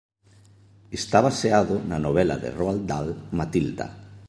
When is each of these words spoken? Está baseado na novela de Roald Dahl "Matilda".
Está 0.99 1.17
baseado 1.27 1.75
na 1.89 1.97
novela 2.05 2.35
de 2.43 2.49
Roald 2.57 2.83
Dahl 2.89 3.09
"Matilda". 3.37 3.87